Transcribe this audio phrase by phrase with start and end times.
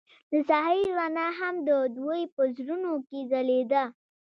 [0.31, 3.83] د ساحل رڼا هم د دوی په زړونو کې ځلېده.